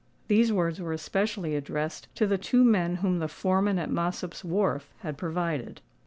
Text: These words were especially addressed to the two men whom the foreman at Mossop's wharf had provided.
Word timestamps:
These 0.29 0.51
words 0.51 0.79
were 0.81 0.93
especially 0.93 1.55
addressed 1.55 2.07
to 2.15 2.25
the 2.25 2.39
two 2.39 2.63
men 2.63 2.95
whom 3.05 3.19
the 3.19 3.27
foreman 3.27 3.77
at 3.77 3.91
Mossop's 3.91 4.43
wharf 4.43 4.89
had 5.01 5.15
provided. 5.15 5.79